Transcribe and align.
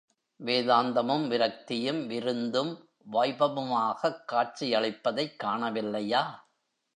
வேதாந்தமும் 0.39 1.27
விரக்தியும், 1.27 2.05
விருந்தும், 2.05 2.89
வைபவமுமாகக் 3.11 4.23
காட்சியளிப்பதைக் 4.31 5.35
காணவில்லையா? 5.43 6.23